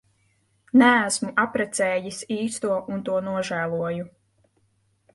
Neesmu 0.81 1.29
apprecējis 1.43 2.23
īsto 2.39 2.81
un 2.97 3.07
to 3.11 3.23
nožēloju. 3.31 4.13